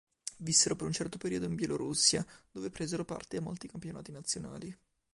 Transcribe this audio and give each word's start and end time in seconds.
Vissero 0.37 0.75
per 0.75 0.87
un 0.87 0.93
certo 0.93 1.19
periodo 1.19 1.45
in 1.45 1.53
Bielorussia, 1.53 2.25
dove 2.51 2.71
presero 2.71 3.05
parte 3.05 3.37
a 3.37 3.41
molti 3.41 3.67
campionati 3.67 4.11
nazionali. 4.11 4.75